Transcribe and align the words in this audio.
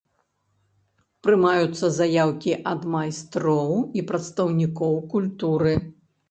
Прымаюцца 1.27 1.85
заяўкі 1.99 2.51
ад 2.71 2.81
майстроў 2.95 3.69
і 4.01 4.05
прадстаўнікоў 4.09 4.99
культуры. 5.15 5.77